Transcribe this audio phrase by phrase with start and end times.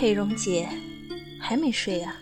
[0.00, 0.66] 佩蓉姐
[1.38, 2.16] 还没睡啊？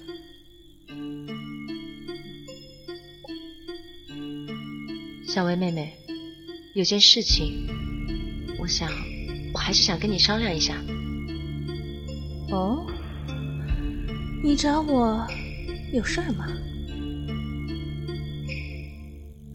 [5.25, 5.93] 小薇妹妹，
[6.75, 7.69] 有件事情，
[8.59, 8.91] 我想，
[9.55, 10.75] 我还是想跟你商量一下。
[12.51, 12.85] 哦，
[14.43, 15.25] 你找我
[15.93, 16.49] 有事儿吗？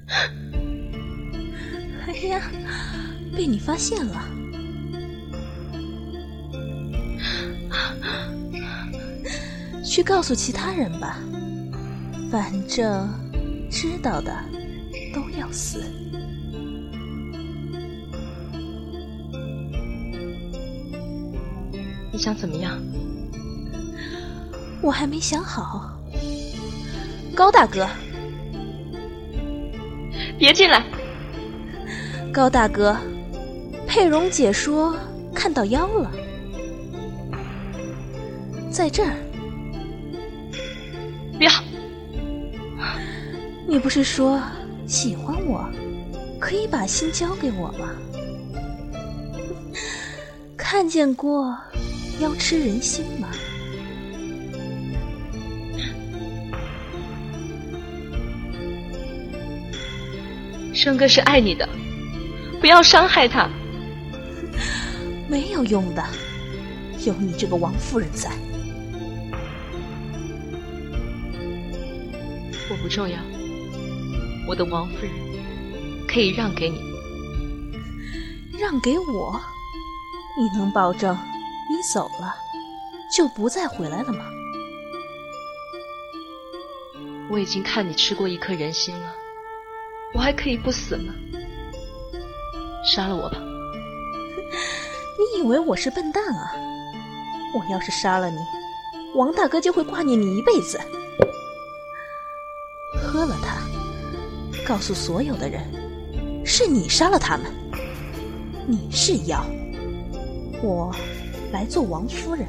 [2.07, 2.49] 哎呀，
[3.35, 4.42] 被你发现了！
[9.83, 11.17] 去告诉其他人吧，
[12.31, 13.09] 反正
[13.69, 14.33] 知道的
[15.13, 15.83] 都要死。
[22.11, 22.79] 你想怎么样？
[24.81, 25.89] 我还没想好。
[27.35, 27.87] 高大哥，
[30.37, 30.83] 别进来！
[32.31, 32.95] 高大哥，
[33.87, 34.95] 佩蓉姐说
[35.33, 36.11] 看到妖了，
[38.73, 39.13] 在这儿。
[41.37, 41.51] 不要！
[43.67, 44.41] 你不是说
[44.87, 45.69] 喜欢我，
[46.39, 47.91] 可以把心交给我吗？
[50.57, 51.55] 看见过
[52.19, 53.29] 妖吃人心吗？
[60.73, 61.69] 生哥是爱你的，
[62.59, 63.47] 不要伤害他。
[65.29, 66.03] 没有用的，
[67.05, 68.31] 有你这个王夫人在。
[72.69, 73.17] 我不重要，
[74.47, 75.11] 我的王夫人
[76.07, 76.81] 可以让给你。
[78.57, 79.39] 让给我？
[80.37, 81.15] 你能保证
[81.69, 82.33] 你走了
[83.15, 84.25] 就不再回来了吗？
[87.29, 89.13] 我已经看你吃过一颗人心了，
[90.13, 91.13] 我还可以不死吗？
[92.85, 93.37] 杀了我吧！
[95.19, 96.51] 你以为我是笨蛋啊？
[97.55, 98.37] 我要是杀了你，
[99.15, 100.79] 王大哥就会挂念你一辈子。
[103.23, 103.61] 喝了他，
[104.67, 105.63] 告诉所有的人，
[106.43, 107.45] 是你杀了他们。
[108.67, 109.45] 你是妖，
[110.61, 110.93] 我
[111.53, 112.45] 来做王夫人。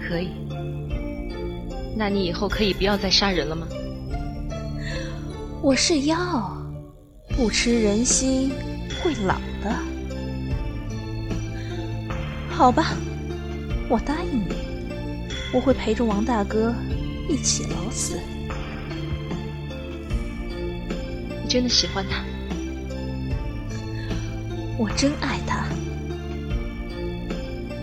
[0.00, 0.30] 可以。
[1.94, 3.68] 那你以后可以不要再杀人了吗？
[5.60, 6.16] 我是妖，
[7.36, 8.50] 不吃人心
[9.04, 9.99] 会老的。
[12.60, 12.94] 好吧，
[13.88, 14.54] 我答应你，
[15.50, 16.74] 我会陪着王大哥
[17.26, 18.20] 一起老死。
[21.42, 22.22] 你真的喜欢他？
[24.76, 25.64] 我真爱他。